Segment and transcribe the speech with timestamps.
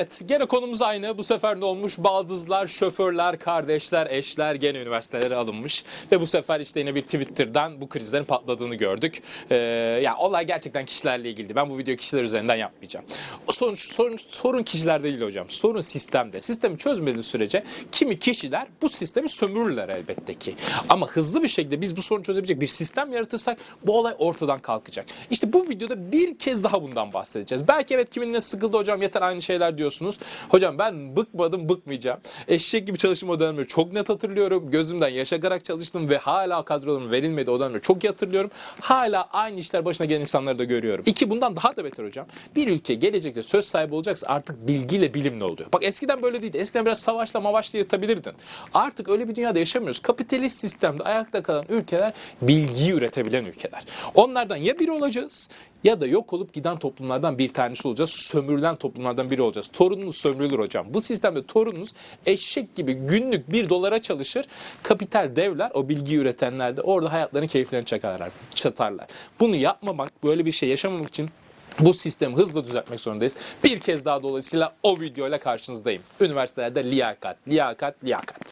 [0.00, 1.18] Evet gene konumuz aynı.
[1.18, 1.98] Bu sefer ne olmuş?
[1.98, 5.84] Baldızlar, şoförler, kardeşler, eşler gene üniversitelere alınmış.
[6.12, 9.22] Ve bu sefer işte yine bir Twitter'dan bu krizlerin patladığını gördük.
[9.50, 9.56] Ee,
[10.02, 11.54] ya olay gerçekten kişilerle ilgili.
[11.54, 13.06] Ben bu videoyu kişiler üzerinden yapmayacağım.
[13.48, 15.50] O sorun, sorun, sorun kişilerde değil hocam.
[15.50, 16.40] Sorun sistemde.
[16.40, 20.54] Sistemi çözmediği sürece kimi kişiler bu sistemi sömürürler elbette ki.
[20.88, 25.06] Ama hızlı bir şekilde biz bu sorunu çözebilecek bir sistem yaratırsak bu olay ortadan kalkacak.
[25.30, 27.68] İşte bu videoda bir kez daha bundan bahsedeceğiz.
[27.68, 30.18] Belki evet kiminle sıkıldı hocam yeter aynı şeyler diyorsunuz.
[30.48, 32.20] Hocam ben bıkmadım bıkmayacağım.
[32.48, 34.70] Eşek gibi çalışma o dönemleri çok net hatırlıyorum.
[34.70, 38.50] Gözümden yaşagarak çalıştım ve hala kadrolarım verilmedi o dönemleri çok iyi hatırlıyorum.
[38.80, 41.04] Hala aynı işler başına gelen insanları da görüyorum.
[41.06, 42.26] İki bundan daha da beter hocam.
[42.56, 45.68] Bir ülke gelecekte söz sahibi olacaksa artık bilgiyle bilimle oluyor.
[45.72, 46.58] Bak eskiden böyle değildi.
[46.58, 48.32] Eskiden biraz savaşla mavaşla yırtabilirdin.
[48.74, 50.00] Artık öyle bir dünyada yaşamıyoruz.
[50.00, 52.12] Kapitalist sistemde ayakta kalan ülkeler
[52.42, 53.84] bilgiyi üretebilen ülkeler.
[54.14, 55.48] Onlardan ya biri olacağız
[55.84, 58.10] ya da yok olup giden toplumlardan bir tanesi olacağız.
[58.10, 59.70] Sömürülen toplumlardan biri olacağız.
[59.72, 60.86] Torununuz sömürülür hocam.
[60.90, 61.92] Bu sistemde torununuz
[62.26, 64.46] eşek gibi günlük bir dolara çalışır.
[64.82, 69.06] Kapital devler o bilgiyi üretenler de orada hayatlarını keyiflerini çakarlar, çatarlar.
[69.40, 71.30] Bunu yapmamak, böyle bir şey yaşamamak için
[71.80, 73.36] bu sistemi hızla düzeltmek zorundayız.
[73.64, 76.02] Bir kez daha dolayısıyla o videoyla karşınızdayım.
[76.20, 78.49] Üniversitelerde liyakat, liyakat, liyakat.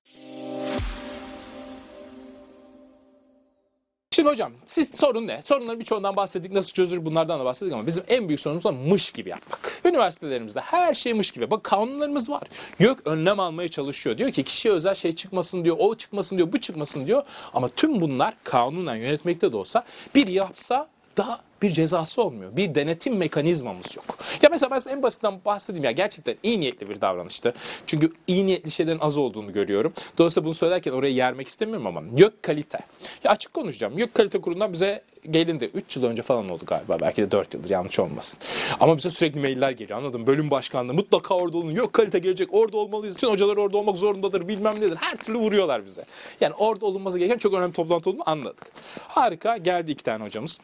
[4.18, 5.42] Şimdi hocam siz sorun ne?
[5.42, 6.52] Sorunların birçoğundan bahsettik.
[6.52, 9.80] Nasıl çözülür bunlardan da bahsettik ama bizim en büyük sorunumuz da mış gibi yapmak.
[9.84, 11.50] Üniversitelerimizde her şey mış gibi.
[11.50, 12.42] Bak kanunlarımız var.
[12.78, 14.18] YÖK önlem almaya çalışıyor.
[14.18, 15.76] Diyor ki kişiye özel şey çıkmasın diyor.
[15.78, 16.52] O çıkmasın diyor.
[16.52, 17.22] Bu çıkmasın diyor.
[17.54, 22.56] Ama tüm bunlar kanunen yönetmekte de olsa bir yapsa daha bir cezası olmuyor.
[22.56, 24.18] Bir denetim mekanizmamız yok.
[24.42, 27.54] Ya mesela ben en basitten bahsedeyim ya gerçekten iyi niyetli bir davranıştı.
[27.86, 29.92] Çünkü iyi niyetli şeylerin az olduğunu görüyorum.
[30.18, 32.78] Dolayısıyla bunu söylerken oraya yermek istemiyorum ama YÖK kalite.
[33.24, 33.98] Ya açık konuşacağım.
[33.98, 35.70] YÖK kalite kurulundan bize gelindi.
[35.74, 36.98] 3 yıl önce falan oldu galiba.
[37.00, 38.40] Belki de 4 yıldır yanlış olmasın.
[38.80, 40.26] Ama bize sürekli mailler geliyor anladın mı?
[40.26, 41.70] Bölüm başkanlığı mutlaka orada olun.
[41.70, 42.54] YÖK kalite gelecek.
[42.54, 43.16] Orada olmalıyız.
[43.16, 44.48] Bütün hocalar orada olmak zorundadır.
[44.48, 44.96] Bilmem nedir.
[45.00, 46.04] Her türlü vuruyorlar bize.
[46.40, 48.66] Yani orada olunması gereken çok önemli toplantı olduğunu anladık.
[49.08, 49.56] Harika.
[49.56, 50.58] Geldi iki tane hocamız.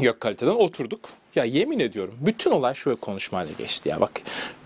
[0.00, 1.00] Yok kaliteden oturduk.
[1.34, 4.20] Ya yemin ediyorum bütün olay şu konuşmayla geçti ya bak.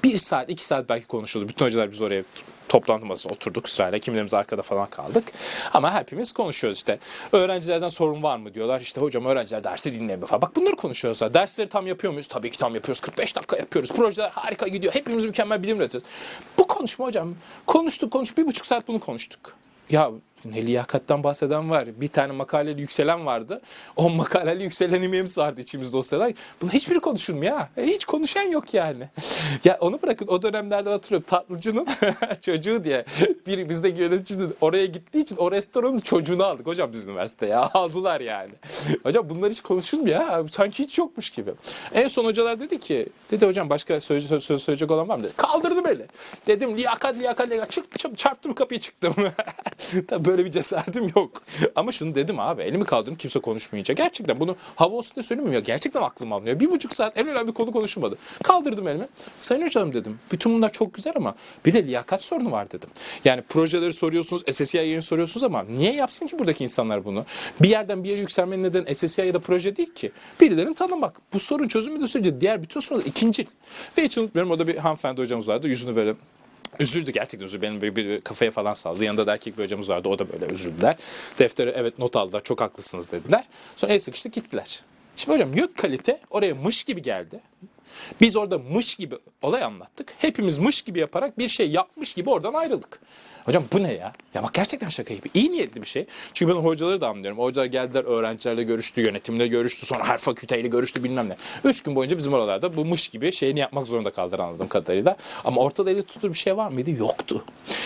[0.04, 1.48] Bir saat iki saat belki konuşuldu.
[1.48, 2.24] Bütün hocalar biz oraya
[2.68, 3.98] toplantı masasına oturduk sırayla.
[3.98, 5.24] Kimilerimiz arkada falan kaldık.
[5.72, 6.98] Ama hepimiz konuşuyoruz işte.
[7.32, 8.80] Öğrencilerden sorun var mı diyorlar.
[8.80, 10.42] İşte hocam öğrenciler dersi dinlemiyor falan.
[10.42, 11.20] Bak bunları konuşuyoruz.
[11.20, 11.34] ya.
[11.34, 12.26] Dersleri tam yapıyor muyuz?
[12.26, 13.00] Tabii ki tam yapıyoruz.
[13.00, 13.92] 45 dakika yapıyoruz.
[13.92, 14.94] Projeler harika gidiyor.
[14.94, 16.08] Hepimiz mükemmel bilim üretiyoruz.
[16.58, 17.34] Bu konuşma hocam.
[17.66, 18.38] Konuştuk konuştuk.
[18.38, 19.54] Bir buçuk saat bunu konuştuk.
[19.90, 20.10] Ya
[20.44, 21.88] ne liyakattan bahseden var.
[22.00, 23.60] Bir tane makaleli yükselen vardı.
[23.96, 26.32] O makaleli yükselen imemiz vardı içimizde o sırada.
[26.62, 27.60] Bunun hiçbiri konuşulmuyor.
[27.76, 29.08] E, hiç konuşan yok yani.
[29.64, 31.86] ya onu bırakın o dönemlerde hatırlıyorum tatlıcının
[32.40, 33.04] çocuğu diye
[33.46, 37.56] bir bizdeki yöneticinin oraya gittiği için o restoranın çocuğunu aldık hocam biz üniversiteye.
[37.56, 38.52] Aldılar yani.
[39.02, 40.48] hocam bunlar hiç konuşulmuyor.
[40.48, 41.50] Sanki hiç yokmuş gibi.
[41.94, 45.22] En son hocalar dedi ki dedi hocam başka söz, söz, söz söyleyecek olan var mı
[45.22, 45.32] dedi.
[45.36, 46.06] Kaldırdım eli.
[46.46, 47.70] Dedim liyakat liyakat liyakat.
[47.70, 49.14] Çık, çarptım kapıyı çıktım.
[50.08, 51.42] Tabii böyle bir cesaretim yok.
[51.76, 53.94] Ama şunu dedim abi elimi kaldırdım kimse konuşmayınca.
[53.94, 55.60] Gerçekten bunu hava olsun diye söylemiyorum ya.
[55.60, 56.60] Gerçekten aklım almıyor.
[56.60, 58.18] Bir buçuk saat en önemli konu konuşulmadı.
[58.42, 59.08] Kaldırdım elimi.
[59.38, 60.18] Sayın hocam dedim.
[60.32, 61.34] Bütün bunlar çok güzel ama
[61.66, 62.90] bir de liyakat sorunu var dedim.
[63.24, 67.24] Yani projeleri soruyorsunuz, SSCI'yi soruyorsunuz ama niye yapsın ki buradaki insanlar bunu?
[67.62, 70.12] Bir yerden bir yere yükselmenin neden SSCI ya da proje değil ki.
[70.40, 71.20] Birilerini tanımak.
[71.32, 73.46] Bu sorun çözülmediği sürece diğer bütün sorunlar ikincil.
[73.98, 75.68] Ve hiç unutmuyorum orada bir hanımefendi hocamız vardı.
[75.68, 76.14] Yüzünü böyle
[76.80, 77.62] Üzüldü gerçekten üzüldü.
[77.62, 79.04] Benim bir, bir kafaya falan saldı.
[79.04, 80.08] Yanında da erkek bir hocamız vardı.
[80.08, 80.96] O da böyle üzüldüler.
[81.38, 82.42] Deftere evet not aldılar.
[82.42, 83.44] Çok haklısınız dediler.
[83.76, 84.82] Sonra el sıkıştı gittiler.
[85.16, 87.40] Şimdi hocam yok kalite oraya mış gibi geldi.
[88.20, 90.14] Biz orada mış gibi olay anlattık.
[90.18, 93.00] Hepimiz mış gibi yaparak bir şey yapmış gibi oradan ayrıldık.
[93.44, 94.12] Hocam bu ne ya?
[94.34, 95.28] Ya bak gerçekten şaka gibi.
[95.34, 96.06] İyi niyetli bir şey.
[96.32, 97.38] Çünkü ben hocaları da anlıyorum.
[97.38, 99.86] Hocalar geldiler öğrencilerle görüştü, yönetimle görüştü.
[99.86, 101.36] Sonra her fakülteyle görüştü bilmem ne.
[101.64, 105.16] Üç gün boyunca bizim oralarda bu mış gibi şeyini yapmak zorunda kaldılar anladığım kadarıyla.
[105.44, 106.90] Ama ortada eli tutulur bir şey var mıydı?
[106.90, 107.44] Yoktu.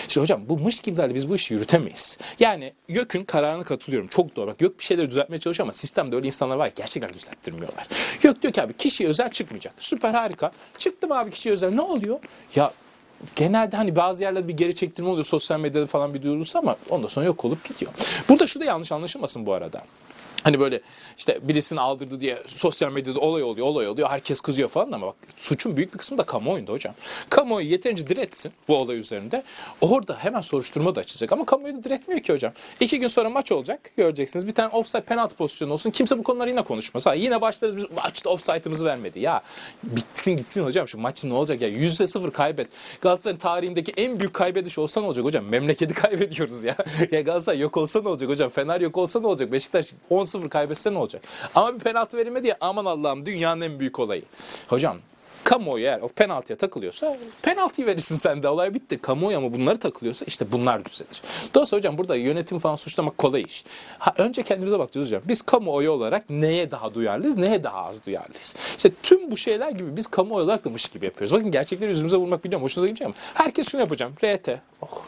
[0.08, 2.18] İşte hocam bu mış gibilerle biz bu işi yürütemeyiz.
[2.40, 4.08] Yani YÖK'ün kararına katılıyorum.
[4.08, 4.46] Çok doğru.
[4.46, 7.86] Bak YÖK bir şeyleri düzeltmeye çalışıyor ama sistemde öyle insanlar var ki gerçekten düzelttirmiyorlar.
[8.22, 9.74] YÖK diyor ki abi kişiye özel çıkmayacak.
[9.78, 10.50] Süper harika.
[10.78, 11.72] Çıktım abi kişiye özel.
[11.72, 12.18] Ne oluyor?
[12.54, 12.72] Ya
[13.36, 17.06] genelde hani bazı yerlerde bir geri çektirme oluyor sosyal medyada falan bir duyurulsa ama ondan
[17.06, 17.92] sonra yok olup gidiyor.
[18.28, 19.82] Burada şu da yanlış anlaşılmasın bu arada.
[20.46, 20.80] Hani böyle
[21.18, 24.08] işte birisini aldırdı diye sosyal medyada olay oluyor, olay oluyor.
[24.08, 26.94] Herkes kızıyor falan ama bak suçun büyük bir kısmı da kamuoyunda hocam.
[27.30, 29.42] Kamuoyu yeterince diretsin bu olay üzerinde.
[29.80, 31.32] Orada hemen soruşturma da açılacak.
[31.32, 32.52] Ama kamuoyu da diretmiyor ki hocam.
[32.80, 34.46] İki gün sonra maç olacak göreceksiniz.
[34.46, 35.90] Bir tane offside penaltı pozisyonu olsun.
[35.90, 37.06] Kimse bu konuları yine konuşmaz.
[37.06, 39.20] Ha, yine başlarız biz maçta offside'ımızı vermedi.
[39.20, 39.42] Ya
[39.82, 41.68] bitsin gitsin hocam şu maçın ne olacak ya?
[41.68, 42.68] Yüzde sıfır kaybet.
[43.00, 45.44] Galatasaray'ın tarihindeki en büyük kaybediş olsa ne olacak hocam?
[45.44, 46.76] Memleketi kaybediyoruz ya.
[47.10, 48.50] ya Galatasaray yok olsa ne olacak hocam?
[48.50, 49.52] Fener yok olsa ne olacak?
[49.52, 49.86] Beşiktaş
[50.36, 51.22] 10-0 kaybetse ne olacak?
[51.54, 54.22] Ama bir penaltı verilmedi ya aman Allah'ım dünyanın en büyük olayı.
[54.68, 54.96] Hocam
[55.46, 58.98] Kamuoyu eğer o penaltıya takılıyorsa penaltıyı verirsin sen de olay bitti.
[58.98, 61.22] Kamuoyu ama bunları takılıyorsa işte bunlar düzelir.
[61.54, 63.64] Dolayısıyla hocam burada yönetim falan suçlamak kolay iş.
[63.98, 65.22] Ha, önce kendimize bakıyoruz hocam.
[65.28, 68.54] Biz kamuoyu olarak neye daha duyarlıyız, neye daha az duyarlıyız?
[68.76, 71.34] İşte tüm bu şeyler gibi biz kamuoyu olarak da mış gibi yapıyoruz.
[71.34, 72.64] Bakın gerçekleri yüzümüze vurmak biliyorum.
[72.64, 74.12] Hoşunuza gidecek ama herkes şunu yapacağım.
[74.24, 74.48] RT.
[74.82, 75.05] Oh.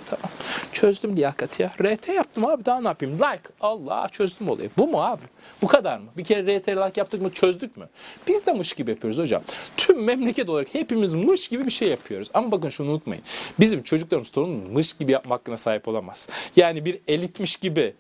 [0.79, 1.73] Çözdüm liyakati ya.
[1.83, 3.15] RT yaptım abi daha ne yapayım?
[3.19, 3.43] Like.
[3.61, 4.71] Allah çözdüm olayı.
[4.77, 5.23] Bu mu abi?
[5.63, 6.07] Bu kadar mı?
[6.17, 7.89] Bir kere RT like yaptık mı çözdük mü?
[8.29, 9.43] Biz de mış gibi yapıyoruz hocam.
[9.77, 12.31] Tüm memleket olarak hepimiz mış gibi bir şey yapıyoruz.
[12.35, 13.23] Ama bakın şunu unutmayın.
[13.61, 16.29] Bizim çocuklarımız torunumuz mış gibi yapma hakkına sahip olamaz.
[16.57, 17.95] Yani bir elitmiş gibi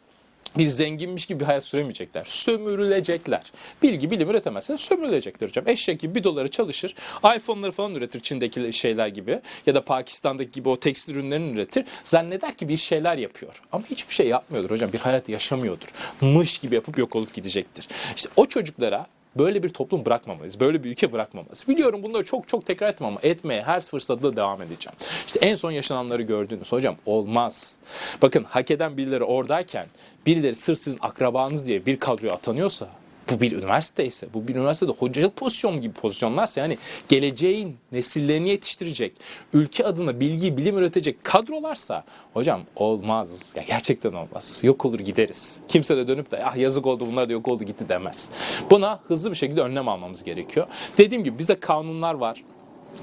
[0.56, 2.24] bir zenginmiş gibi bir hayat süremeyecekler.
[2.26, 3.52] Sömürülecekler.
[3.82, 5.68] Bilgi bilim üretemezsen sömürülecekler hocam.
[5.68, 6.94] Eşek gibi bir doları çalışır.
[7.36, 9.40] iPhone'ları falan üretir Çin'deki şeyler gibi.
[9.66, 11.84] Ya da Pakistan'daki gibi o tekstil ürünlerini üretir.
[12.02, 13.62] Zanneder ki bir şeyler yapıyor.
[13.72, 14.92] Ama hiçbir şey yapmıyordur hocam.
[14.92, 15.88] Bir hayat yaşamıyordur.
[16.20, 17.88] Mış gibi yapıp yok olup gidecektir.
[18.16, 20.60] İşte o çocuklara Böyle bir toplum bırakmamalıyız.
[20.60, 21.68] Böyle bir ülke bırakmamalıyız.
[21.68, 24.96] Biliyorum bunları çok çok tekrar etmem ama etmeye her fırsatta devam edeceğim.
[25.26, 26.72] İşte en son yaşananları gördünüz.
[26.72, 27.78] Hocam olmaz.
[28.22, 29.86] Bakın hak eden birileri oradayken
[30.26, 32.88] birileri sırf sizin akrabanız diye bir kadroya atanıyorsa
[33.30, 36.78] bu bir üniversite ise, bu bir üniversitede hocalık pozisyonu gibi pozisyonlarsa yani
[37.08, 39.12] geleceğin nesillerini yetiştirecek,
[39.52, 42.04] ülke adına bilgi, bilim üretecek kadrolarsa
[42.34, 43.52] hocam olmaz.
[43.56, 44.60] Ya gerçekten olmaz.
[44.64, 45.60] Yok olur gideriz.
[45.68, 48.30] Kimse de dönüp de ah yazık oldu bunlar da yok oldu gitti demez.
[48.70, 50.66] Buna hızlı bir şekilde önlem almamız gerekiyor.
[50.98, 52.44] Dediğim gibi bize kanunlar var.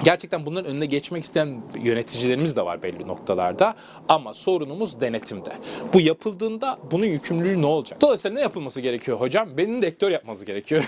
[0.03, 3.75] Gerçekten bunların önüne geçmek isteyen yöneticilerimiz de var belli noktalarda
[4.09, 5.53] ama sorunumuz denetimde.
[5.93, 8.01] Bu yapıldığında bunun yükümlülüğü ne olacak?
[8.01, 9.57] Dolayısıyla ne yapılması gerekiyor hocam?
[9.57, 10.83] Benim rektör yapması gerekiyor.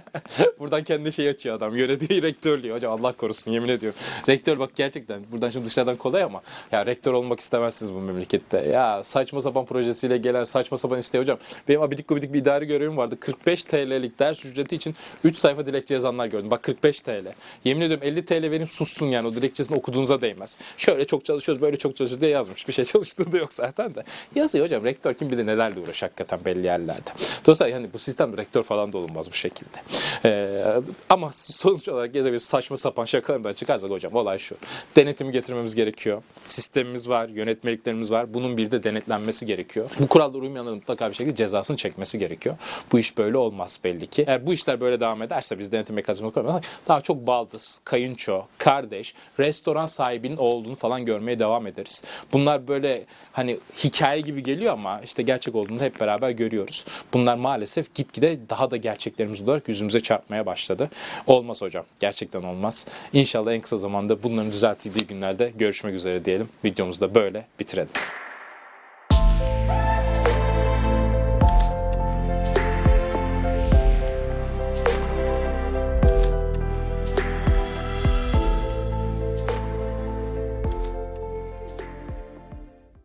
[0.58, 1.76] buradan kendi şey açıyor adam.
[1.76, 2.72] Yönetiyor rektörlüğü.
[2.72, 3.98] Hocam Allah korusun yemin ediyorum.
[4.28, 6.42] Rektör bak gerçekten buradan şimdi dışarıdan kolay ama
[6.72, 8.58] ya rektör olmak istemezsiniz bu memlekette.
[8.58, 11.38] Ya saçma sapan projesiyle gelen saçma sapan isteği hocam.
[11.68, 13.16] Benim abidik gubidik bir idari görevim vardı.
[13.20, 14.94] 45 TL'lik ders ücreti için
[15.24, 16.50] 3 sayfa dilekçe yazanlar gördüm.
[16.50, 17.26] Bak 45 TL.
[17.64, 20.58] Yemin ediyorum 50 TL vereyim sussun yani o dilekçesini okuduğunuza değmez.
[20.76, 22.68] Şöyle çok çalışıyoruz böyle çok çalışıyoruz diye yazmış.
[22.68, 24.04] Bir şey çalıştığı da yok zaten de.
[24.34, 27.10] Yazıyor hocam rektör kim bilir nelerle uğraş hakikaten belli yerlerde.
[27.46, 29.78] Dolayısıyla yani bu sistem rektör falan da olunmaz bu şekilde.
[30.24, 30.64] Ee,
[31.08, 34.56] ama sonuç olarak gezebilir saçma sapan şakalarından çıkarsak hocam olay şu.
[34.96, 36.22] Denetimi getirmemiz gerekiyor.
[36.46, 38.34] Sistemimiz var, yönetmeliklerimiz var.
[38.34, 39.90] Bunun bir de denetlenmesi gerekiyor.
[40.00, 42.56] Bu kurallara uymayanların mutlaka bir şekilde cezasını çekmesi gerekiyor.
[42.92, 44.24] Bu iş böyle olmaz belli ki.
[44.28, 48.21] Eğer bu işler böyle devam ederse biz denetim mekanizması koymadan daha çok baldız, kayınço,
[48.58, 52.02] kardeş, restoran sahibinin olduğunu falan görmeye devam ederiz.
[52.32, 56.84] Bunlar böyle hani hikaye gibi geliyor ama işte gerçek olduğunu hep beraber görüyoruz.
[57.12, 60.90] Bunlar maalesef gitgide daha da gerçeklerimiz olarak yüzümüze çarpmaya başladı.
[61.26, 61.84] Olmaz hocam.
[62.00, 62.86] Gerçekten olmaz.
[63.12, 66.48] İnşallah en kısa zamanda bunların düzeltildiği günlerde görüşmek üzere diyelim.
[66.64, 68.21] Videomuzu da böyle bitirelim.